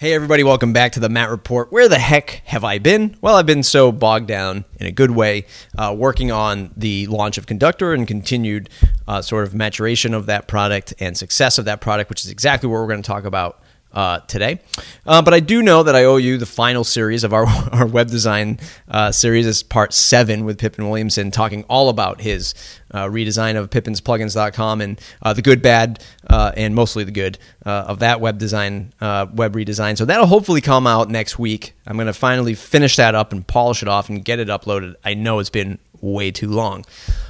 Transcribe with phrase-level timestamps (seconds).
[0.00, 1.70] Hey, everybody, welcome back to the Matt Report.
[1.70, 3.18] Where the heck have I been?
[3.20, 5.44] Well, I've been so bogged down in a good way,
[5.76, 8.70] uh, working on the launch of Conductor and continued
[9.06, 12.66] uh, sort of maturation of that product and success of that product, which is exactly
[12.66, 13.60] what we're going to talk about
[13.92, 14.60] uh, today.
[15.06, 17.86] Uh, but I do know that I owe you the final series of our, our
[17.86, 19.46] web design uh, series.
[19.46, 22.54] is part seven with Pippin Williamson, talking all about his
[22.92, 28.00] uh, redesign of pippinsplugins.com and uh, the good, bad, uh, and mostly the good of
[28.00, 29.96] that web design, web redesign.
[29.96, 31.74] So that'll hopefully come out next week.
[31.86, 34.94] I'm going to finally finish that up and polish it off and get it uploaded.
[35.04, 36.84] I know it's been way too long.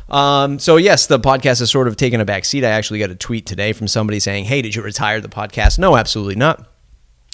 [0.08, 2.64] Um, so yes, the podcast has sort of taken a back seat.
[2.64, 5.78] I actually got a tweet today from somebody saying, "Hey, did you retire the podcast?"
[5.78, 6.66] No, absolutely not.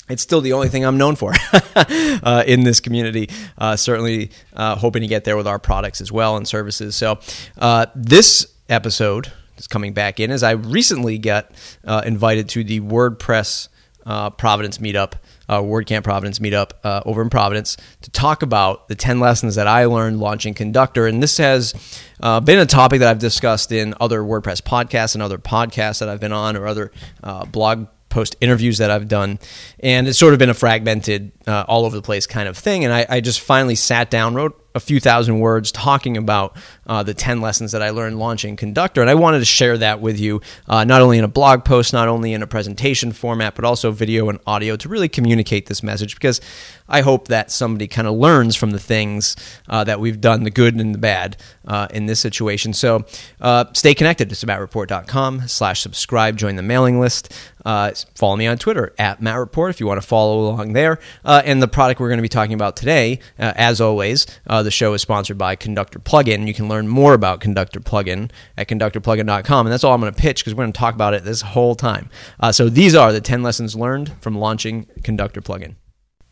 [0.08, 1.32] It's still the only thing I'm known for
[1.74, 3.28] uh, in this community.
[3.58, 6.94] Uh, certainly, uh, hoping to get there with our products as well and services.
[6.94, 7.18] So,
[7.58, 11.50] uh, this episode is coming back in as I recently got
[11.84, 13.68] uh, invited to the WordPress
[14.04, 15.14] uh, Providence meetup
[15.48, 19.66] uh, WordCamp Providence meetup uh, over in Providence to talk about the 10 lessons that
[19.66, 21.06] I learned launching Conductor.
[21.06, 21.74] And this has
[22.20, 26.08] uh, been a topic that I've discussed in other WordPress podcasts and other podcasts that
[26.08, 29.38] I've been on or other uh, blog post interviews that I've done.
[29.80, 32.84] And it's sort of been a fragmented, uh, all over the place kind of thing.
[32.84, 36.54] And I, I just finally sat down, wrote a few thousand words talking about
[36.86, 39.00] uh, the 10 lessons that I learned launching Conductor.
[39.00, 41.94] And I wanted to share that with you, uh, not only in a blog post,
[41.94, 45.82] not only in a presentation format, but also video and audio to really communicate this
[45.82, 46.42] message because
[46.88, 49.34] I hope that somebody kind of learns from the things
[49.68, 52.74] uh, that we've done, the good and the bad uh, in this situation.
[52.74, 53.06] So
[53.40, 57.32] uh, stay connected to MattReport.com slash subscribe, join the mailing list.
[57.66, 60.98] Uh, follow me on Twitter at Matt Report if you want to follow along there.
[61.24, 65.02] and the product we're going to be talking about today, as always, the show is
[65.02, 66.46] sponsored by Conductor Plugin.
[66.46, 69.66] You can learn more about Conductor Plugin at conductorplugin.com.
[69.66, 71.42] And that's all I'm going to pitch because we're going to talk about it this
[71.42, 72.08] whole time.
[72.40, 75.74] Uh, so these are the 10 lessons learned from launching Conductor Plugin.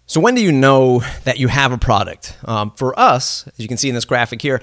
[0.06, 2.36] So, when do you know that you have a product?
[2.44, 4.60] Um, for us, as you can see in this graphic here,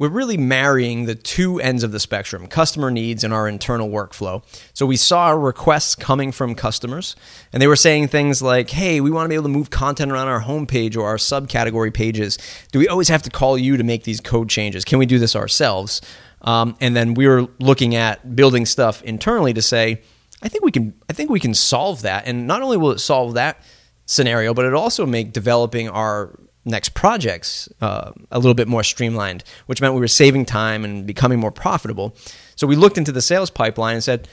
[0.00, 4.42] we're really marrying the two ends of the spectrum customer needs and our internal workflow.
[4.72, 7.14] So we saw requests coming from customers,
[7.52, 10.10] and they were saying things like, Hey, we want to be able to move content
[10.10, 12.38] around our homepage or our subcategory pages.
[12.72, 14.86] Do we always have to call you to make these code changes?
[14.86, 16.00] Can we do this ourselves?
[16.40, 20.00] Um, and then we were looking at building stuff internally to say,
[20.42, 22.26] I think we can I think we can solve that.
[22.26, 23.62] And not only will it solve that
[24.06, 26.38] scenario, but it also make developing our
[26.70, 31.06] next projects uh, a little bit more streamlined, which meant we were saving time and
[31.06, 32.14] becoming more profitable.
[32.56, 34.28] So we looked into the sales pipeline and said,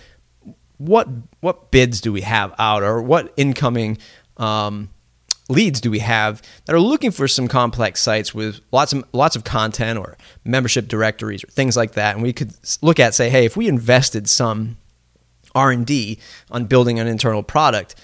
[0.78, 1.08] what
[1.40, 3.98] what bids do we have out, or what incoming
[4.38, 4.90] um,
[5.50, 9.36] leads do we have that are looking for some complex sites with lots of lots
[9.36, 13.30] of content or membership directories or things like that, and we could look at say,
[13.30, 14.78] hey, if we invested some
[15.56, 16.20] R and D
[16.52, 17.96] on building an internal product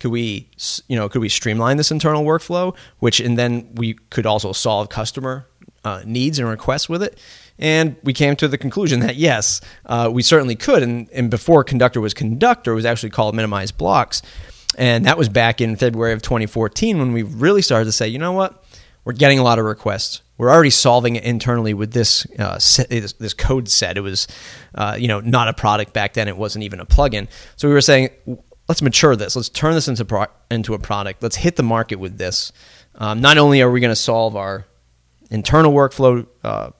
[0.00, 0.48] could we
[0.88, 4.88] you know could we streamline this internal workflow which and then we could also solve
[4.88, 5.46] customer
[5.84, 7.18] uh, needs and requests with it
[7.58, 11.62] and we came to the conclusion that yes uh, we certainly could and, and before
[11.62, 14.20] conductor was conductor it was actually called minimize blocks
[14.76, 18.18] and that was back in february of 2014 when we really started to say you
[18.18, 18.64] know what
[19.04, 22.88] we're getting a lot of requests we're already solving it internally with this uh, set,
[22.88, 23.98] this, code set.
[23.98, 24.26] It was,
[24.74, 26.28] uh, you know, not a product back then.
[26.28, 27.28] It wasn't even a plugin.
[27.56, 28.08] So we were saying,
[28.70, 29.34] let's mature this.
[29.34, 31.24] Let's turn this into pro- into a product.
[31.24, 32.52] Let's hit the market with this.
[32.94, 34.64] Um, not only are we going to solve our
[35.28, 36.70] internal workflow uh,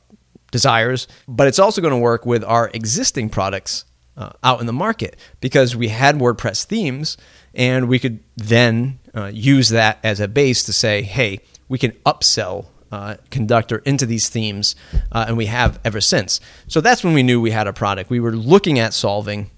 [0.52, 3.86] desires, but it's also going to work with our existing products
[4.16, 7.16] uh, out in the market because we had WordPress themes
[7.54, 11.90] and we could then uh, use that as a base to say, hey, we can
[12.06, 14.76] upsell uh, conductor into these themes,
[15.10, 16.40] uh, and we have ever since.
[16.68, 18.10] So that's when we knew we had a product.
[18.10, 19.50] We were looking at solving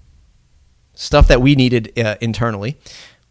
[0.93, 2.77] stuff that we needed uh, internally,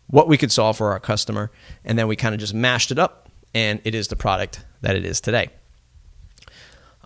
[0.08, 1.50] what we could solve for our customer,
[1.84, 4.96] and then we kind of just mashed it up, and it is the product that
[4.96, 5.48] it is today.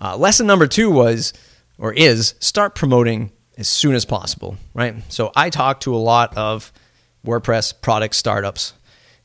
[0.00, 1.32] Uh, lesson number two was,
[1.78, 4.94] or is, start promoting as soon as possible, right?
[5.10, 6.72] So I talk to a lot of
[7.24, 8.74] WordPress product startups,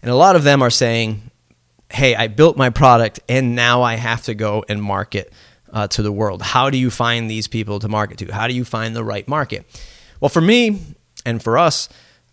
[0.01, 1.31] and a lot of them are saying,
[1.91, 5.31] hey, I built my product and now I have to go and market
[5.73, 6.41] uh, to the world.
[6.41, 8.33] How do you find these people to market to?
[8.33, 9.65] How do you find the right market?
[10.19, 10.81] Well, for me,
[11.25, 11.89] and for us,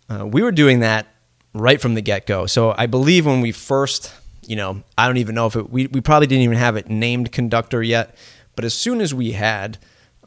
[0.09, 1.07] uh, we were doing that
[1.53, 2.45] right from the get go.
[2.45, 4.13] So I believe when we first,
[4.45, 6.89] you know, I don't even know if it, we, we probably didn't even have it
[6.89, 8.15] named conductor yet,
[8.55, 9.77] but as soon as we had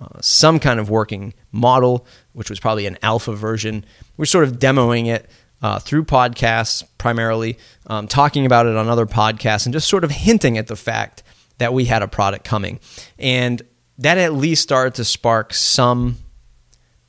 [0.00, 3.84] uh, some kind of working model, which was probably an alpha version,
[4.16, 5.28] we're sort of demoing it
[5.62, 7.56] uh, through podcasts primarily,
[7.86, 11.22] um, talking about it on other podcasts, and just sort of hinting at the fact
[11.58, 12.80] that we had a product coming.
[13.18, 13.62] And
[13.98, 16.16] that at least started to spark some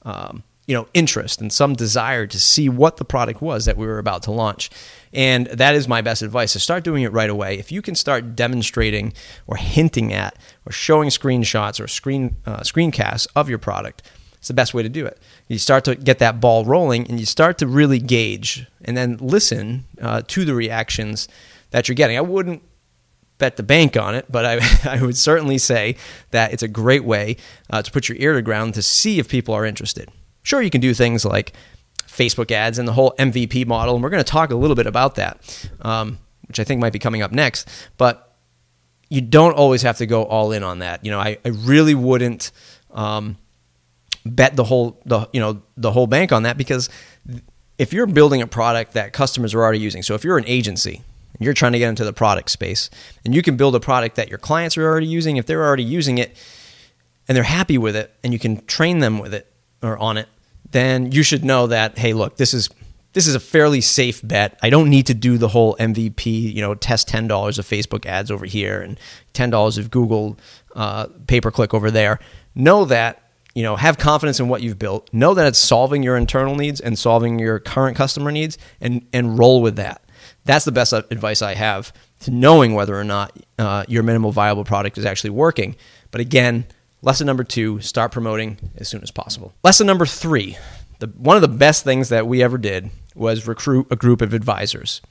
[0.03, 3.85] um, you know interest and some desire to see what the product was that we
[3.85, 4.69] were about to launch.
[5.11, 6.53] And that is my best advice.
[6.53, 7.59] To start doing it right away.
[7.59, 9.13] If you can start demonstrating
[9.45, 14.01] or hinting at or showing screenshots or screen uh, screencasts of your product
[14.43, 15.17] it's the best way to do it.
[15.47, 19.15] You start to get that ball rolling and you start to really gauge and then
[19.21, 21.29] listen uh, to the reactions
[21.71, 22.17] that you're getting.
[22.17, 22.61] I wouldn't
[23.37, 24.59] bet the bank on it, but I,
[24.97, 25.95] I would certainly say
[26.31, 27.37] that it's a great way
[27.69, 30.09] uh, to put your ear to ground to see if people are interested.
[30.43, 31.53] Sure, you can do things like
[32.05, 34.85] Facebook ads and the whole MVP model, and we're going to talk a little bit
[34.85, 37.67] about that, um, which I think might be coming up next.
[37.97, 38.35] But
[39.09, 41.03] you don't always have to go all in on that.
[41.05, 42.51] You know, I, I really wouldn't
[42.91, 43.37] um,
[44.25, 46.89] bet the whole the you know the whole bank on that because
[47.77, 51.01] if you're building a product that customers are already using, so if you're an agency
[51.33, 52.89] and you're trying to get into the product space,
[53.25, 55.83] and you can build a product that your clients are already using, if they're already
[55.83, 56.35] using it
[57.27, 59.52] and they're happy with it, and you can train them with it
[59.83, 60.27] or on it,
[60.71, 62.69] then you should know that hey, look, this is
[63.13, 64.57] this is a fairly safe bet.
[64.63, 68.05] I don't need to do the whole MVP, you know, test ten dollars of Facebook
[68.05, 68.99] ads over here and
[69.33, 70.37] ten dollars of Google
[70.75, 72.19] uh, pay per click over there.
[72.55, 73.21] Know that
[73.53, 75.13] you know have confidence in what you've built.
[75.13, 79.37] Know that it's solving your internal needs and solving your current customer needs, and and
[79.37, 80.01] roll with that.
[80.45, 84.63] That's the best advice I have to knowing whether or not uh, your minimal viable
[84.63, 85.75] product is actually working.
[86.11, 86.65] But again,
[87.03, 89.53] Lesson number two start promoting as soon as possible.
[89.61, 90.57] Lesson number three
[90.99, 94.33] the, one of the best things that we ever did was recruit a group of
[94.33, 95.01] advisors.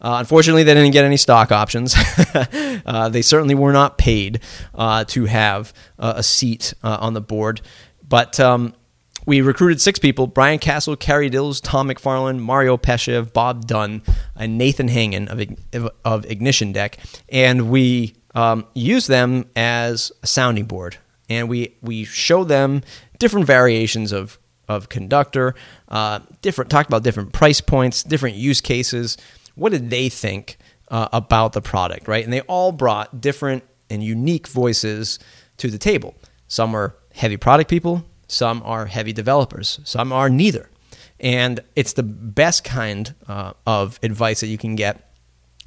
[0.00, 1.94] Uh, unfortunately, they didn't get any stock options.
[2.86, 4.40] uh, they certainly were not paid
[4.74, 7.60] uh, to have a seat uh, on the board.
[8.06, 8.74] But um,
[9.26, 14.00] we recruited six people Brian Casel, Carrie Dills, Tom McFarlin, Mario Peshev, Bob Dunn,
[14.34, 15.28] and Nathan Hangen
[15.74, 16.98] of, of Ignition Deck.
[17.28, 20.96] And we um, used them as a sounding board
[21.28, 22.82] and we we show them
[23.18, 24.38] different variations of
[24.68, 25.54] of conductor,
[25.88, 29.16] uh, different talked about different price points, different use cases.
[29.54, 30.56] What did they think
[30.88, 32.24] uh, about the product, right?
[32.24, 35.18] And they all brought different and unique voices
[35.58, 36.14] to the table.
[36.48, 40.70] Some are heavy product people, some are heavy developers, some are neither.
[41.20, 45.12] And it's the best kind uh, of advice that you can get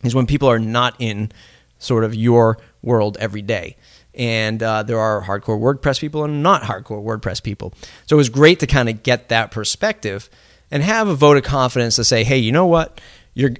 [0.03, 1.31] is when people are not in
[1.79, 3.77] sort of your world every day
[4.17, 7.73] and uh, there are hardcore WordPress people and not hardcore WordPress people.
[8.07, 10.29] So it was great to kind of get that perspective
[10.71, 12.99] and have a vote of confidence to say, hey, you know what?
[13.33, 13.51] You're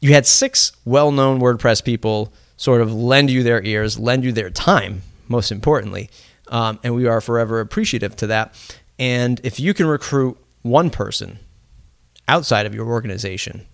[0.00, 4.50] you had six well-known WordPress people sort of lend you their ears, lend you their
[4.50, 6.10] time, most importantly,
[6.48, 8.52] um, and we are forever appreciative to that.
[8.98, 11.38] And if you can recruit one person
[12.26, 13.66] outside of your organization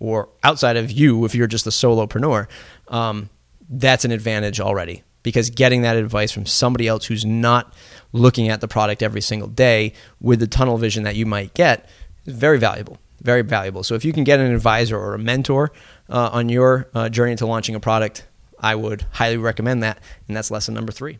[0.00, 2.48] or outside of you, if you're just a solopreneur,
[2.88, 3.28] um,
[3.72, 7.72] that's an advantage already because getting that advice from somebody else who's not
[8.12, 11.88] looking at the product every single day with the tunnel vision that you might get
[12.26, 12.98] is very valuable.
[13.20, 13.82] Very valuable.
[13.84, 15.72] So if you can get an advisor or a mentor
[16.08, 18.26] uh, on your uh, journey to launching a product,
[18.58, 19.98] I would highly recommend that.
[20.28, 21.18] And that's lesson number three.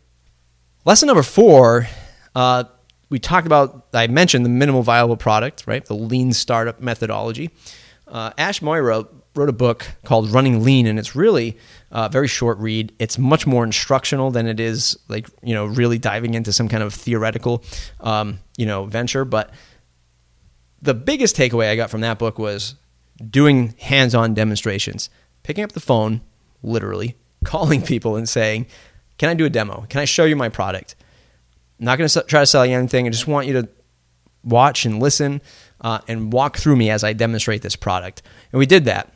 [0.85, 1.87] Lesson number four,
[2.35, 2.65] uh,
[3.09, 5.83] we talked about, I mentioned the minimal viable product, right?
[5.85, 7.51] The lean startup methodology.
[8.05, 9.05] Uh, Ash Maurya
[9.35, 11.57] wrote a book called Running Lean, and it's really
[11.91, 12.93] a very short read.
[12.99, 16.83] It's much more instructional than it is like you know really diving into some kind
[16.83, 17.63] of theoretical
[18.01, 19.25] um, you know venture.
[19.25, 19.51] But
[20.81, 22.75] the biggest takeaway I got from that book was
[23.29, 25.09] doing hands-on demonstrations,
[25.43, 26.21] picking up the phone,
[26.61, 28.67] literally calling people and saying,
[29.17, 29.85] "Can I do a demo?
[29.89, 30.95] Can I show you my product?"
[31.79, 33.07] I'm not going to try to sell you anything.
[33.07, 33.67] I just want you to
[34.43, 35.41] watch and listen
[35.81, 38.21] uh, and walk through me as I demonstrate this product.
[38.51, 39.11] And we did that.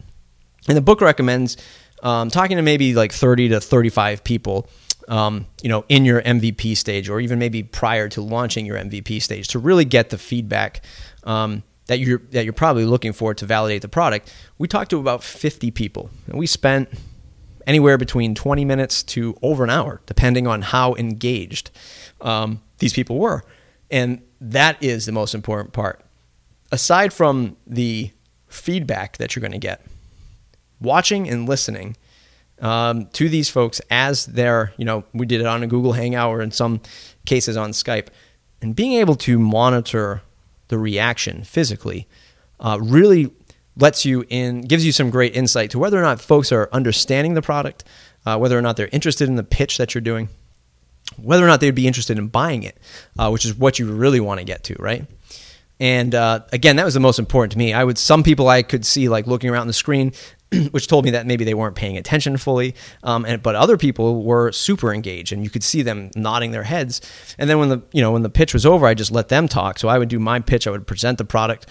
[0.68, 1.58] And the book recommends
[2.04, 4.70] um, talking to maybe like 30 to 35 people.
[5.08, 9.22] Um, you know, in your MVP stage, or even maybe prior to launching your MVP
[9.22, 10.84] stage, to really get the feedback
[11.24, 14.34] um, that you're that you're probably looking for to validate the product.
[14.58, 16.90] We talked to about 50 people, and we spent
[17.66, 21.72] anywhere between 20 minutes to over an hour, depending on how engaged
[22.22, 23.44] um, these people were.
[23.92, 26.02] And that is the most important part.
[26.72, 28.12] Aside from the
[28.48, 29.82] feedback that you're going to get,
[30.80, 31.96] watching and listening
[32.60, 36.32] um, to these folks as they're, you know, we did it on a Google Hangout
[36.32, 36.82] or in some
[37.26, 38.08] cases on Skype,
[38.62, 40.22] and being able to monitor
[40.70, 42.08] the reaction physically
[42.60, 43.32] uh, really
[43.76, 47.36] lets you in, gives you some great insight to whether or not folks are understanding
[47.36, 47.84] the product,
[48.26, 50.30] uh, whether or not they're interested in the pitch that you're doing,
[51.18, 52.78] whether or not they'd be interested in buying it,
[53.20, 55.06] uh, which is what you really want to get to, right?
[55.80, 57.74] And uh, again, that was the most important to me.
[57.74, 60.12] I would some people I could see like looking around the screen,
[60.72, 62.74] which told me that maybe they weren't paying attention fully.
[63.04, 66.64] Um, and but other people were super engaged, and you could see them nodding their
[66.64, 67.02] heads.
[67.38, 69.48] And then when the you know when the pitch was over, I just let them
[69.48, 69.78] talk.
[69.78, 70.66] So I would do my pitch.
[70.66, 71.68] I would present the product,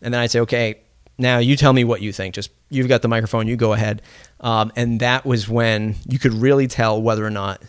[0.00, 0.80] and then I'd say, okay,
[1.18, 2.34] now you tell me what you think.
[2.34, 4.00] Just you've got the microphone, you go ahead.
[4.40, 7.60] Um, and that was when you could really tell whether or not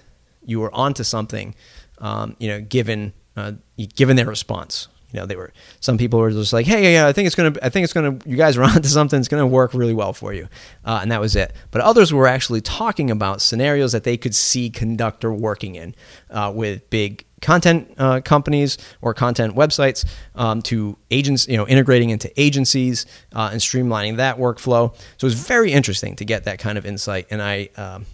[0.45, 1.53] you were onto something.
[1.97, 3.53] Um, you know, given uh,
[3.95, 4.87] given their response.
[5.11, 7.53] You know, they were some people were just like, "Hey, yeah, I think it's gonna,
[7.61, 9.19] I think it's gonna, you guys are onto something.
[9.19, 10.47] It's gonna work really well for you,"
[10.85, 11.53] uh, and that was it.
[11.71, 15.95] But others were actually talking about scenarios that they could see Conductor working in
[16.29, 22.11] uh, with big content uh, companies or content websites um, to agents, you know, integrating
[22.11, 24.93] into agencies uh, and streamlining that workflow.
[25.17, 27.69] So it was very interesting to get that kind of insight, and I.
[27.75, 28.05] Um,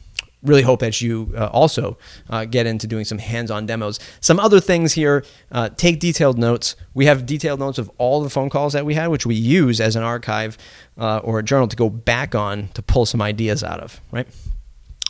[0.44, 1.98] really hope that you uh, also
[2.30, 4.00] uh, get into doing some hands-on demos.
[4.22, 6.76] Some other things here: uh, take detailed notes.
[6.94, 9.82] We have detailed notes of all the phone calls that we had, which we use
[9.82, 10.58] as an archive
[10.98, 14.00] uh, or a journal to go back on to pull some ideas out of.
[14.12, 14.28] Right.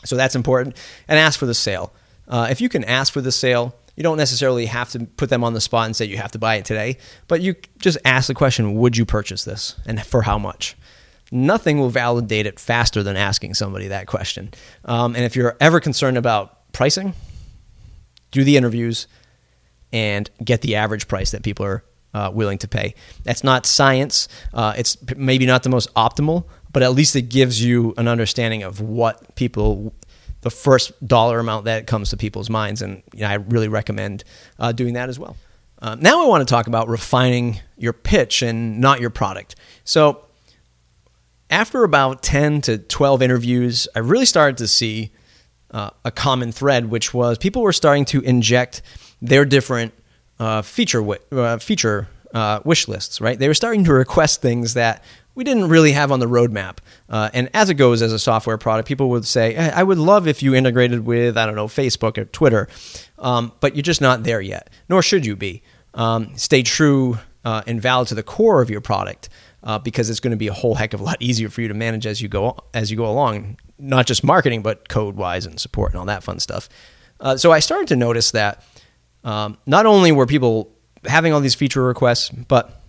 [0.06, 0.78] So that's important.
[1.08, 1.94] And ask for the sale.
[2.28, 5.44] Uh, if you can ask for the sale, you don't necessarily have to put them
[5.44, 8.28] on the spot and say you have to buy it today, but you just ask
[8.28, 10.77] the question, would you purchase this and for how much?
[11.32, 14.54] Nothing will validate it faster than asking somebody that question.
[14.86, 17.14] Um, and if you're ever concerned about pricing,
[18.32, 19.08] do the interviews
[19.92, 22.96] and get the average price that people are uh, willing to pay.
[23.24, 24.28] That's not science.
[24.54, 28.64] Uh, it's maybe not the most optimal, but at least it gives you an understanding
[28.64, 29.94] of what people
[30.42, 32.82] the first dollar amount that comes to people's minds.
[32.82, 34.24] And you know, I really recommend
[34.60, 35.36] uh, doing that as well.
[35.80, 39.56] Uh, now I want to talk about refining your pitch and not your product.
[39.84, 40.27] So
[41.50, 45.12] after about 10 to 12 interviews, I really started to see
[45.72, 48.82] uh, a common thread, which was people were starting to inject
[49.22, 49.94] their different
[50.40, 53.22] uh, feature uh, feature uh, wish lists.
[53.22, 53.38] Right?
[53.38, 55.04] They were starting to request things that
[55.36, 56.78] we didn't really have on the roadmap.
[57.10, 60.28] Uh, and as it goes as a software product, people would say, I would love
[60.28, 62.68] if you integrated with, I don't know, Facebook or Twitter,
[63.20, 65.62] um, but you're just not there yet, nor should you be.
[65.94, 69.30] Um, stay true uh, and valid to the core of your product
[69.64, 71.68] uh, because it's going to be a whole heck of a lot easier for you
[71.68, 75.46] to manage as you go as you go along, not just marketing, but code wise
[75.46, 76.70] and support and all that fun stuff.
[77.20, 78.64] Uh, so I started to notice that
[79.24, 80.72] um, not only were people
[81.06, 82.82] having all these feature requests, but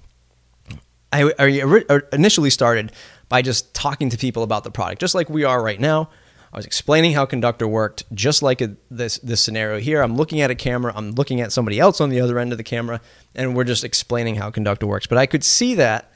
[1.12, 2.92] I, I initially started
[3.28, 6.10] by just talking to people about the product, just like we are right now.
[6.52, 10.00] I was explaining how Conductor worked, just like a, this this scenario here.
[10.00, 12.58] I'm looking at a camera, I'm looking at somebody else on the other end of
[12.58, 13.00] the camera,
[13.34, 15.06] and we're just explaining how Conductor works.
[15.06, 16.10] But I could see that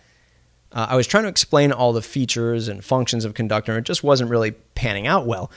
[0.72, 3.84] uh, I was trying to explain all the features and functions of Conductor, and it
[3.84, 5.50] just wasn't really panning out well.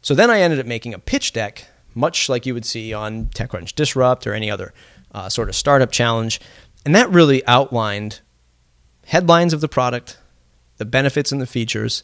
[0.00, 3.26] So then I ended up making a pitch deck, much like you would see on
[3.26, 4.72] TechCrunch Disrupt or any other
[5.12, 6.40] uh, sort of startup challenge,
[6.84, 8.20] and that really outlined
[9.06, 10.18] headlines of the product,
[10.76, 12.02] the benefits and the features,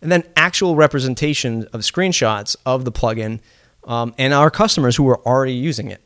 [0.00, 3.40] and then actual representation of screenshots of the plugin
[3.84, 6.00] um, and our customers who were already using it.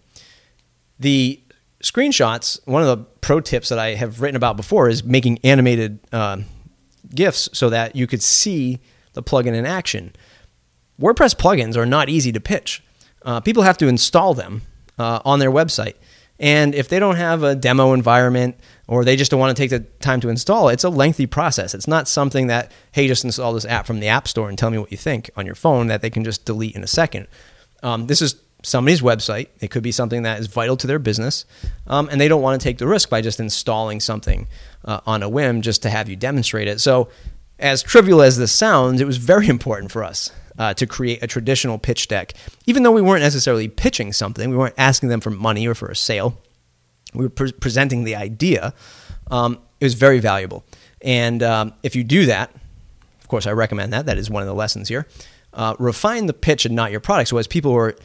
[0.98, 1.40] The
[1.82, 6.00] screenshots, one of the pro tips that I have written about before is making animated
[6.12, 6.38] uh,
[7.14, 8.80] GIFs so that you could see
[9.12, 10.14] the plugin in action.
[11.00, 12.82] WordPress plugins are not easy to pitch.
[13.22, 14.62] Uh, people have to install them
[14.98, 15.94] uh, on their website.
[16.40, 18.56] And if they don't have a demo environment
[18.86, 21.26] or they just don't want to take the time to install it, it's a lengthy
[21.26, 21.74] process.
[21.74, 24.70] It's not something that, hey, just install this app from the App Store and tell
[24.70, 27.26] me what you think on your phone that they can just delete in a second.
[27.82, 29.48] Um, this is somebody's website.
[29.60, 31.44] It could be something that is vital to their business,
[31.86, 34.48] um, and they don't want to take the risk by just installing something
[34.84, 36.80] uh, on a whim just to have you demonstrate it.
[36.80, 37.08] So,
[37.58, 41.26] as trivial as this sounds, it was very important for us uh, to create a
[41.26, 42.34] traditional pitch deck.
[42.66, 45.88] Even though we weren't necessarily pitching something, we weren't asking them for money or for
[45.88, 46.38] a sale.
[47.14, 48.74] We were pre- presenting the idea.
[49.30, 50.64] Um, it was very valuable.
[51.00, 52.50] And um, if you do that,
[53.20, 54.06] of course, I recommend that.
[54.06, 55.06] That is one of the lessons here.
[55.52, 57.30] Uh, refine the pitch and not your product.
[57.30, 57.96] So as people were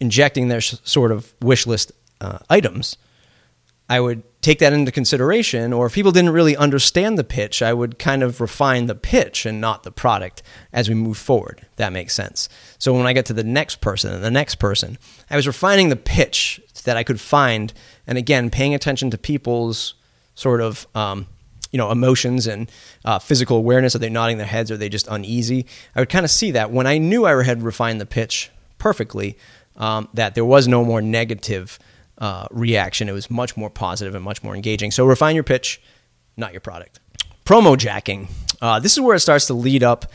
[0.00, 2.96] injecting their sort of wish list uh, items,
[3.88, 5.72] I would take that into consideration.
[5.72, 9.46] Or if people didn't really understand the pitch, I would kind of refine the pitch
[9.46, 11.66] and not the product as we move forward.
[11.76, 12.48] that makes sense.
[12.78, 14.98] So when I get to the next person and the next person,
[15.30, 17.72] I was refining the pitch that I could find,
[18.06, 19.94] and again, paying attention to people's
[20.34, 21.26] sort of um,
[21.70, 22.70] you know emotions and
[23.04, 23.94] uh, physical awareness.
[23.94, 24.70] Are they nodding their heads?
[24.70, 25.66] Are they just uneasy?
[25.94, 29.36] I would kind of see that when I knew I had refined the pitch perfectly.
[29.76, 31.78] Um, that there was no more negative
[32.18, 33.08] uh, reaction.
[33.08, 34.90] It was much more positive and much more engaging.
[34.92, 35.80] So refine your pitch,
[36.36, 37.00] not your product.
[37.44, 38.28] Promo jacking.
[38.60, 40.06] Uh, this is where it starts to lead up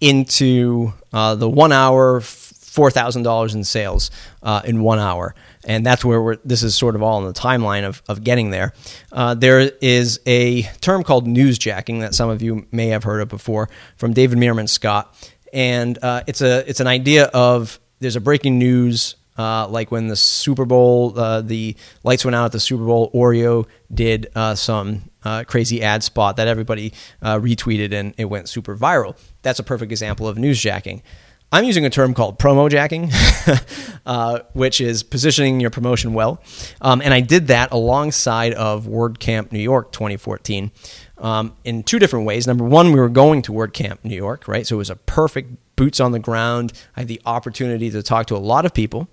[0.00, 4.10] into uh, the one hour, four thousand dollars in sales
[4.42, 6.36] uh, in one hour, and that's where.
[6.44, 8.74] This is sort of all in the timeline of of getting there.
[9.12, 13.28] Uh, there is a term called newsjacking that some of you may have heard of
[13.28, 15.16] before from David Meerman Scott,
[15.52, 19.16] and uh, it's a it's an idea of there's a breaking news.
[19.36, 23.10] Uh, like when the Super Bowl, uh, the lights went out at the Super Bowl,
[23.10, 28.48] Oreo did uh, some uh, crazy ad spot that everybody uh, retweeted and it went
[28.48, 29.18] super viral.
[29.42, 31.02] That's a perfect example of newsjacking.
[31.50, 33.10] I'm using a term called promo jacking,
[34.06, 36.42] uh, which is positioning your promotion well.
[36.80, 40.70] Um, and I did that alongside of WordCamp New York 2014
[41.18, 42.46] um, in two different ways.
[42.46, 44.66] Number one, we were going to WordCamp New York, right?
[44.66, 46.72] So it was a perfect boots on the ground.
[46.96, 49.08] I had the opportunity to talk to a lot of people.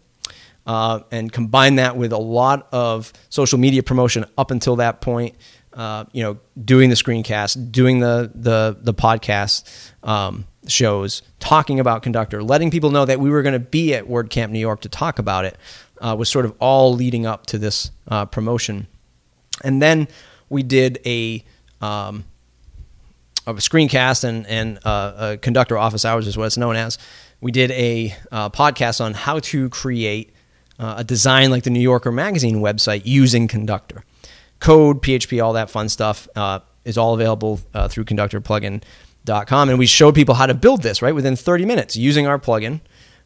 [0.63, 5.36] Uh, and combine that with a lot of social media promotion up until that point,
[5.74, 12.03] uh, you know, doing the screencast, doing the the the podcast, um, shows talking about
[12.03, 14.89] conductor, letting people know that we were going to be at WordCamp New York to
[14.89, 15.58] talk about it,
[16.00, 18.88] uh, was sort of all leading up to this uh, promotion.
[19.63, 20.08] And then
[20.50, 21.44] we did a
[21.82, 22.25] um,
[23.58, 26.98] a screencast and and uh, a conductor office hours is what it's known as.
[27.39, 30.34] We did a uh, podcast on how to create
[30.79, 34.03] uh, a design like the New Yorker magazine website using conductor
[34.60, 37.58] code, PHP, all that fun stuff uh, is all available
[37.89, 39.70] through conductorplugin.com.
[39.70, 42.79] and we showed people how to build this right within 30 minutes using our plugin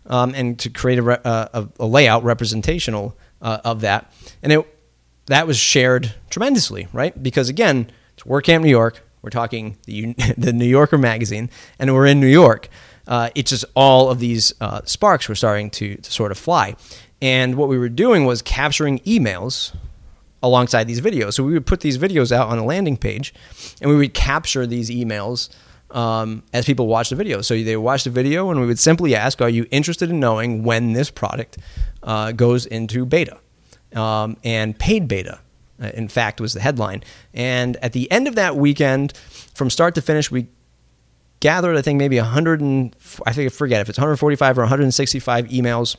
[0.07, 4.11] um, and to create a, a, a layout representational uh, of that.
[4.41, 4.67] And it
[5.27, 7.21] that was shared tremendously, right?
[7.21, 9.01] Because again, it's WordCamp New York.
[9.25, 12.69] We're talking the, the New Yorker magazine, and we're in New York.
[13.07, 16.75] Uh, it's just all of these uh, sparks were starting to, to sort of fly.
[17.23, 19.75] And what we were doing was capturing emails
[20.43, 21.33] alongside these videos.
[21.33, 23.33] So we would put these videos out on a landing page,
[23.81, 25.49] and we would capture these emails
[25.89, 27.41] um, as people watch the video.
[27.41, 30.63] So they watch the video, and we would simply ask, "Are you interested in knowing
[30.63, 31.57] when this product
[32.03, 33.39] uh, goes into beta
[33.95, 35.39] um, and paid beta?"
[35.81, 37.03] Uh, in fact, was the headline.
[37.33, 39.15] And at the end of that weekend,
[39.53, 40.47] from start to finish, we
[41.41, 45.47] gathered, I think, maybe 100 and I think I forget if it's 145 or 165
[45.47, 45.97] emails.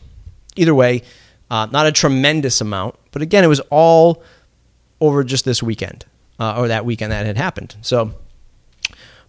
[0.56, 1.02] Either way,
[1.50, 4.22] uh, not a tremendous amount, but again, it was all
[5.00, 6.04] over just this weekend
[6.40, 7.76] uh, or that weekend that had happened.
[7.82, 8.14] So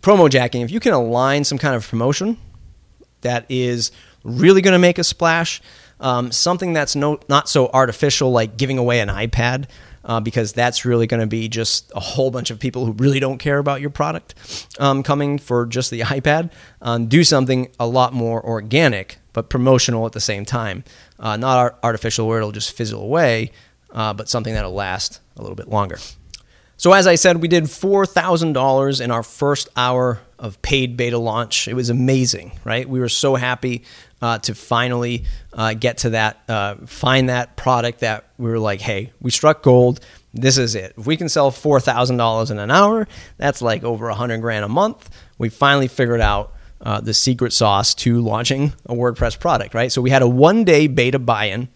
[0.01, 2.37] promo jacking, if you can align some kind of promotion
[3.21, 3.91] that is
[4.23, 5.61] really going to make a splash,
[5.99, 9.65] um, something that's no, not so artificial like giving away an iPad,
[10.07, 13.19] uh, because that's really going to be just a whole bunch of people who really
[13.19, 14.33] don't care about your product
[14.79, 16.49] um, coming for just the iPad.
[16.81, 20.83] Um, do something a lot more organic, but promotional at the same time.
[21.19, 23.51] Uh, not art- artificial where it'll just fizzle away,
[23.91, 25.99] uh, but something that'll last a little bit longer.
[26.79, 31.67] So, as I said, we did $4,000 in our first hour of paid beta launch.
[31.67, 32.87] It was amazing, right?
[32.87, 33.83] We were so happy
[34.21, 38.81] uh, to finally uh, get to that, uh, find that product that we were like,
[38.81, 39.99] hey, we struck gold.
[40.33, 40.93] This is it.
[40.97, 44.69] If we can sell $4,000 in an hour, that's like over a 100 grand a
[44.69, 45.09] month.
[45.37, 49.91] We finally figured out uh, the secret sauce to launching a WordPress product, right?
[49.91, 51.69] So we had a one day beta buy in.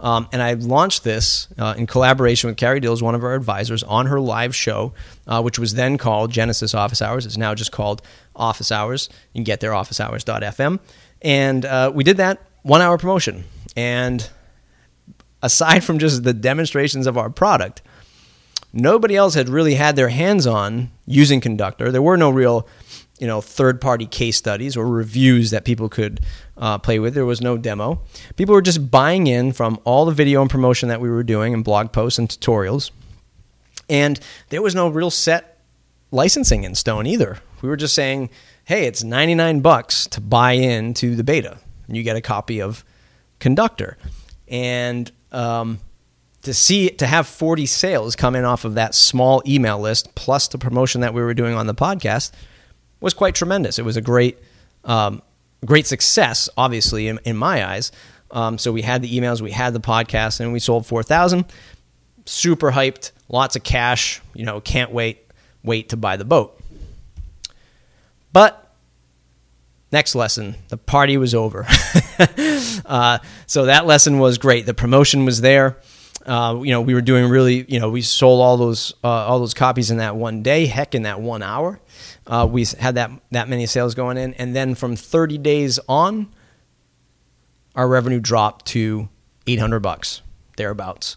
[0.00, 3.82] Um, and I launched this uh, in collaboration with Carrie Dills, one of our advisors,
[3.82, 4.92] on her live show,
[5.26, 7.26] uh, which was then called Genesis Office Hours.
[7.26, 8.02] It's now just called
[8.34, 9.08] Office Hours.
[9.32, 10.80] You can get there, officehours.fm.
[11.22, 13.44] And uh, we did that one hour promotion.
[13.76, 14.28] And
[15.42, 17.82] aside from just the demonstrations of our product,
[18.72, 21.90] nobody else had really had their hands on using Conductor.
[21.90, 22.68] There were no real
[23.18, 26.20] you know third party case studies or reviews that people could
[26.56, 27.14] uh, play with.
[27.14, 28.00] There was no demo.
[28.36, 31.54] People were just buying in from all the video and promotion that we were doing
[31.54, 32.90] and blog posts and tutorials,
[33.88, 35.58] and there was no real set
[36.10, 37.38] licensing in stone either.
[37.60, 38.30] We were just saying,
[38.68, 42.60] "Hey, it's ninety nine bucks to buy into the beta, and you get a copy
[42.60, 42.84] of
[43.38, 43.96] Conductor."
[44.46, 45.78] And um,
[46.42, 50.48] to see to have 40 sales come in off of that small email list plus
[50.48, 52.32] the promotion that we were doing on the podcast
[53.00, 53.78] was quite tremendous.
[53.78, 54.38] It was a great,
[54.84, 55.22] um,
[55.64, 57.92] great success, obviously, in, in my eyes.
[58.30, 61.44] Um, so we had the emails, we had the podcast, and we sold 4,000.
[62.26, 64.20] Super hyped, lots of cash.
[64.34, 65.26] You know, can't wait,
[65.62, 66.60] wait to buy the boat.
[68.32, 68.57] But
[69.92, 71.66] next lesson, the party was over.
[72.86, 74.66] uh, so that lesson was great.
[74.66, 75.78] The promotion was there.
[76.26, 79.38] Uh, you know, we were doing really, you know, we sold all those uh, all
[79.38, 80.66] those copies in that one day.
[80.66, 81.80] Heck, in that one hour,
[82.26, 86.28] uh, we had that that many sales going in, and then from 30 days on,
[87.74, 89.08] our revenue dropped to
[89.46, 90.20] 800 bucks
[90.56, 91.16] thereabouts.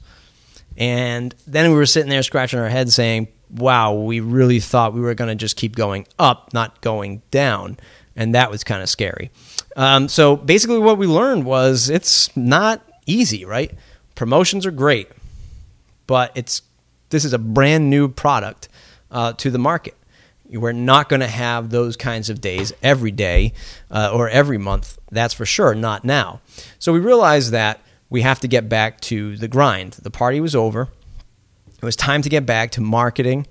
[0.77, 5.01] And then we were sitting there scratching our heads, saying, "Wow, we really thought we
[5.01, 7.77] were going to just keep going up, not going down,"
[8.15, 9.31] and that was kind of scary.
[9.75, 13.71] Um, so basically, what we learned was it's not easy, right?
[14.15, 15.09] Promotions are great,
[16.07, 16.61] but it's
[17.09, 18.69] this is a brand new product
[19.11, 19.95] uh, to the market.
[20.49, 23.53] We're not going to have those kinds of days every day
[23.89, 24.99] uh, or every month.
[25.09, 25.73] That's for sure.
[25.73, 26.41] Not now.
[26.77, 29.93] So we realized that we have to get back to the grind.
[29.93, 30.89] The party was over.
[31.81, 33.47] It was time to get back to marketing,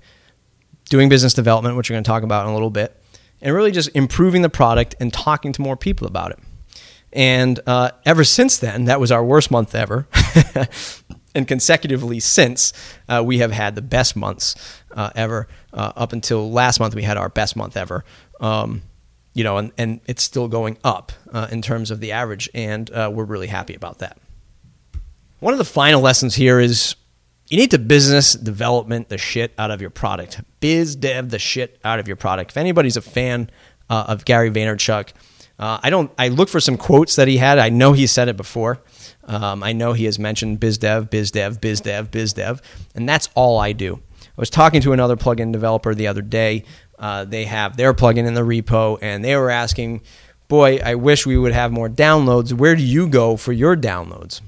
[0.89, 3.00] doing business development, which we're going to talk about in a little bit,
[3.41, 6.39] and really just improving the product and talking to more people about it.
[7.13, 10.07] And uh, ever since then, that was our worst month ever.
[11.35, 12.73] and consecutively since,
[13.09, 14.55] uh, we have had the best months
[14.91, 15.47] uh, ever.
[15.73, 18.05] Uh, up until last month, we had our best month ever.
[18.39, 18.83] Um,
[19.33, 22.89] you know, and, and it's still going up uh, in terms of the average, and
[22.91, 24.17] uh, we're really happy about that.
[25.39, 26.95] One of the final lessons here is
[27.51, 30.41] you need to business development the shit out of your product.
[30.61, 32.51] Biz dev the shit out of your product.
[32.51, 33.49] If anybody's a fan
[33.89, 35.09] uh, of Gary Vaynerchuk,
[35.59, 36.09] uh, I don't.
[36.17, 37.59] I look for some quotes that he had.
[37.59, 38.79] I know he said it before.
[39.25, 42.61] Um, I know he has mentioned biz dev, biz dev, biz dev, biz dev,
[42.95, 44.01] and that's all I do.
[44.21, 46.63] I was talking to another plugin developer the other day.
[46.97, 50.01] Uh, they have their plugin in the repo, and they were asking,
[50.47, 52.53] "Boy, I wish we would have more downloads.
[52.53, 54.39] Where do you go for your downloads?"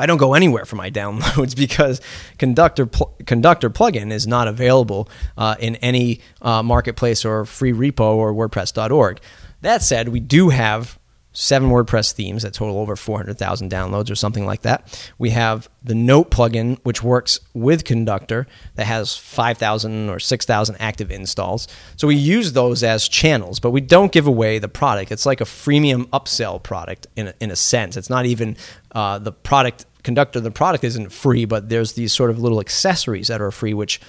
[0.00, 2.00] I don't go anywhere for my downloads because
[2.38, 8.16] Conductor pl- Conductor plugin is not available uh, in any uh, marketplace or free repo
[8.16, 9.20] or WordPress.org.
[9.60, 10.98] That said, we do have
[11.32, 15.12] seven WordPress themes that total over 400,000 downloads or something like that.
[15.18, 21.10] We have the Note plugin, which works with Conductor, that has 5,000 or 6,000 active
[21.10, 21.68] installs.
[21.96, 25.12] So we use those as channels, but we don't give away the product.
[25.12, 27.96] It's like a freemium upsell product in a, in a sense.
[27.96, 28.56] It's not even
[28.92, 29.86] uh, the product.
[30.02, 33.74] Conductor, the product isn't free, but there's these sort of little accessories that are free,
[33.74, 34.00] which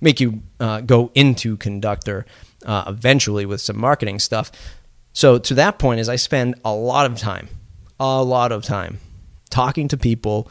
[0.00, 2.26] make you uh, go into Conductor
[2.66, 4.50] uh, eventually with some marketing stuff.
[5.12, 7.48] So to that point is I spend a lot of time,
[8.00, 8.98] a lot of time
[9.50, 10.50] talking to people,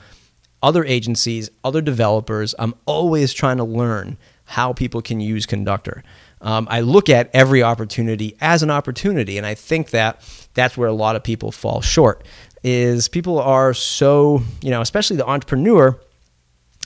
[0.62, 2.54] other agencies, other developers.
[2.60, 6.04] I'm always trying to learn how people can use Conductor.
[6.41, 10.21] Um, I look at every opportunity as an opportunity, and I think that
[10.54, 12.23] that's where a lot of people fall short.
[12.63, 16.00] Is people are so you know, especially the entrepreneur.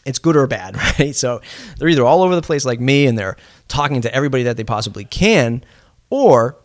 [0.05, 1.15] It's good or bad, right?
[1.15, 1.41] So
[1.77, 4.63] they're either all over the place like me, and they're talking to everybody that they
[4.63, 5.63] possibly can,
[6.09, 6.57] or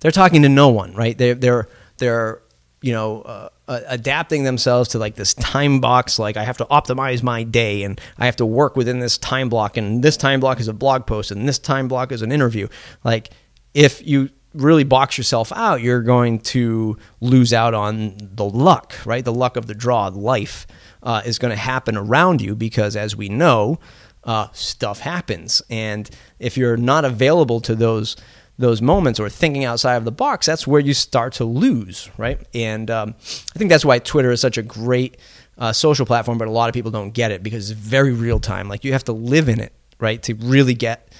[0.00, 1.16] they're talking to no one, right?
[1.16, 2.42] They're they're they're
[2.80, 6.18] you know uh, adapting themselves to like this time box.
[6.18, 9.48] Like I have to optimize my day, and I have to work within this time
[9.48, 12.32] block, and this time block is a blog post, and this time block is an
[12.32, 12.68] interview.
[13.04, 13.30] Like
[13.74, 19.24] if you really box yourself out, you're going to lose out on the luck, right?
[19.24, 20.66] The luck of the draw, life
[21.02, 23.78] uh, is going to happen around you because, as we know,
[24.24, 28.16] uh, stuff happens, and if you're not available to those
[28.58, 32.38] those moments or thinking outside of the box, that's where you start to lose, right?
[32.54, 35.16] And um, I think that's why Twitter is such a great
[35.58, 38.38] uh, social platform, but a lot of people don't get it because it's very real
[38.38, 38.68] time.
[38.68, 41.12] Like you have to live in it, right, to really get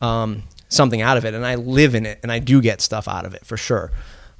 [0.00, 1.34] um, something out of it.
[1.34, 3.92] And I live in it, and I do get stuff out of it for sure.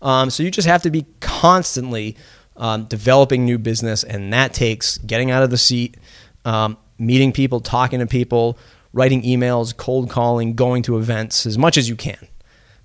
[0.02, 2.16] Um, so you just have to be constantly
[2.56, 5.96] um, developing new business, and that takes getting out of the seat,
[6.44, 8.58] um, meeting people, talking to people,
[8.92, 12.28] writing emails, cold calling, going to events as much as you can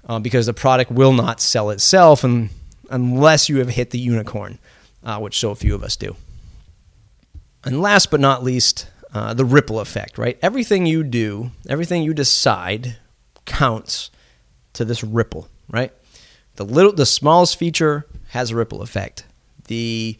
[0.07, 2.49] uh, because the product will not sell itself and,
[2.89, 4.59] unless you have hit the unicorn,
[5.03, 6.15] uh, which so few of us do.
[7.63, 10.37] And last but not least, uh, the ripple effect, right?
[10.41, 12.97] Everything you do, everything you decide
[13.45, 14.11] counts
[14.73, 15.91] to this ripple, right?
[16.55, 19.25] The little, the smallest feature has a ripple effect.
[19.67, 20.17] The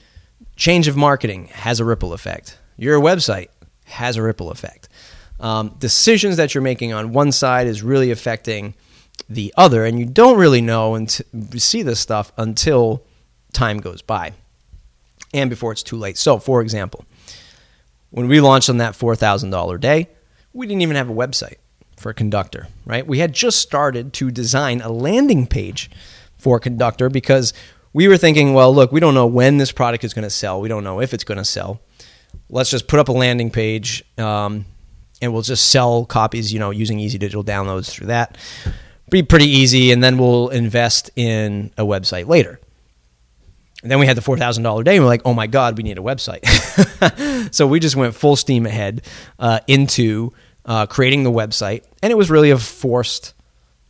[0.56, 2.58] change of marketing has a ripple effect.
[2.78, 3.50] Your website
[3.86, 4.90] has a ripple effect.
[5.40, 8.76] Um, decisions that you're making on one side is really affecting
[9.30, 11.10] the other, and you don't really know and
[11.58, 13.04] see this stuff until
[13.54, 14.34] time goes by
[15.34, 16.18] and before it's too late.
[16.18, 17.06] So, for example,
[18.10, 20.10] when we launched on that $4,000 day,
[20.54, 21.56] we didn't even have a website
[22.02, 23.06] for conductor, right?
[23.06, 25.90] We had just started to design a landing page
[26.38, 27.54] for conductor because
[27.94, 30.60] we were thinking, well, look, we don't know when this product is going to sell.
[30.60, 31.80] We don't know if it's going to sell.
[32.50, 34.66] Let's just put up a landing page um,
[35.22, 38.38] and we'll just sell copies, you know, using easy digital downloads through that
[39.12, 42.60] be pretty easy, and then we'll invest in a website later.
[43.84, 45.78] And then we had the four thousand dollar day, and we're like, "Oh my god,
[45.78, 46.44] we need a website!"
[47.54, 49.02] so we just went full steam ahead
[49.38, 50.34] uh, into
[50.66, 53.34] uh, creating the website, and it was really a forced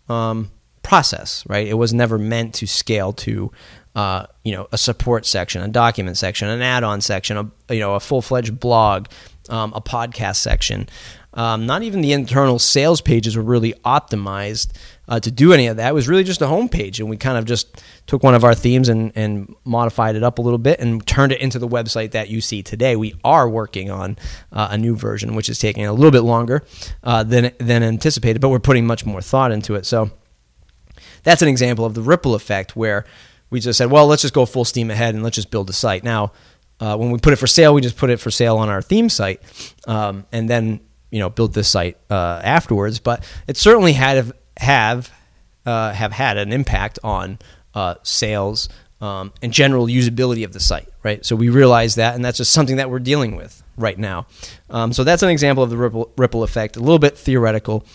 [0.10, 0.52] um,
[0.84, 1.68] process, right?
[1.68, 3.52] It was never meant to scale to,
[3.96, 7.96] uh, you know, a support section, a document section, an add-on section, a you know,
[7.96, 9.08] a full-fledged blog,
[9.50, 10.88] um, a podcast section.
[11.34, 14.74] Um, not even the internal sales pages were really optimized
[15.12, 15.90] uh, to do any of that.
[15.90, 18.56] It was really just a homepage, and we kind of just took one of our
[18.56, 22.12] themes and, and modified it up a little bit and turned it into the website
[22.12, 22.96] that you see today.
[22.96, 24.18] We are working on
[24.54, 26.64] uh, a new version, which is taking a little bit longer
[27.04, 29.86] uh, than than anticipated, but we're putting much more thought into it.
[29.86, 30.12] So
[31.24, 33.04] that's an example of the ripple effect where
[33.50, 35.74] we just said, well, let's just go full steam ahead and let's just build a
[35.74, 36.06] site.
[36.06, 36.32] Now,
[36.80, 38.82] uh, when we put it for sale, we just put it for sale on our
[38.82, 39.42] theme site,
[39.88, 43.00] um, and then you know build this site uh, afterwards.
[43.00, 45.12] But it certainly had have
[45.66, 47.40] uh, have had an impact on
[47.74, 48.70] uh, sales
[49.00, 51.26] um, and general usability of the site, right?
[51.26, 54.28] So we realize that, and that's just something that we're dealing with right now.
[54.70, 57.86] Um, so that's an example of the ripple, ripple effect, a little bit theoretical,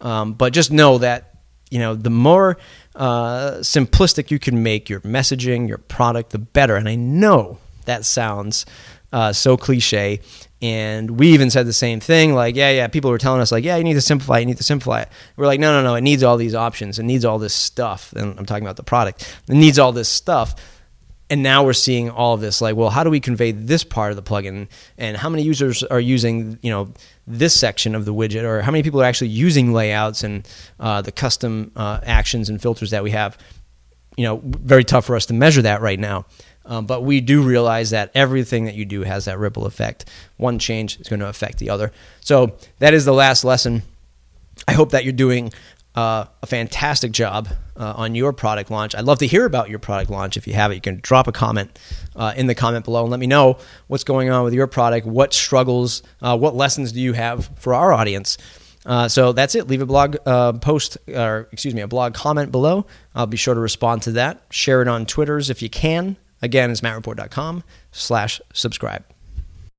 [0.00, 1.34] um, but just know that
[1.70, 2.58] you know the more
[2.94, 6.76] uh, simplistic you can make your messaging, your product, the better.
[6.76, 8.66] And I know that sounds
[9.12, 10.20] uh, so cliche.
[10.62, 12.86] And we even said the same thing, like, yeah, yeah.
[12.88, 15.08] People were telling us, like, yeah, you need to simplify, you need to simplify it.
[15.36, 15.94] We're like, no, no, no.
[15.96, 16.98] It needs all these options.
[16.98, 18.12] It needs all this stuff.
[18.14, 19.38] And I'm talking about the product.
[19.48, 20.54] It needs all this stuff
[21.28, 24.10] and now we're seeing all of this like well how do we convey this part
[24.10, 26.92] of the plugin and how many users are using you know
[27.26, 31.02] this section of the widget or how many people are actually using layouts and uh,
[31.02, 33.36] the custom uh, actions and filters that we have
[34.16, 36.24] you know very tough for us to measure that right now
[36.66, 40.04] um, but we do realize that everything that you do has that ripple effect
[40.36, 43.82] one change is going to affect the other so that is the last lesson
[44.68, 45.52] i hope that you're doing
[45.96, 48.94] uh, a fantastic job uh, on your product launch.
[48.94, 50.36] I'd love to hear about your product launch.
[50.36, 51.78] If you have it, you can drop a comment
[52.14, 55.06] uh, in the comment below and let me know what's going on with your product,
[55.06, 58.36] what struggles, uh, what lessons do you have for our audience.
[58.84, 59.66] Uh, so that's it.
[59.66, 62.86] Leave a blog uh, post, or excuse me, a blog comment below.
[63.14, 64.42] I'll be sure to respond to that.
[64.50, 66.16] Share it on Twitters if you can.
[66.42, 69.04] Again, it's mattreport.com slash subscribe.